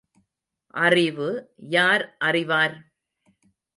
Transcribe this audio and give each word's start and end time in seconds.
அறிவு 0.75 1.27
யார் 1.69 2.15
அறிவார்? 2.19 2.75